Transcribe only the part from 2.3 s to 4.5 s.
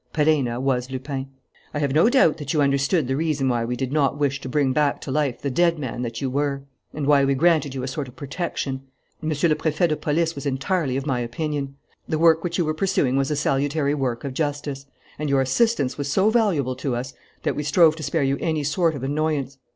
that you understood the reason why we did not wish to